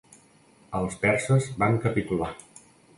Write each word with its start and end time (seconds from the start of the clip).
Els 0.79 0.97
perses 1.05 1.53
van 1.63 1.81
capitular. 1.87 2.35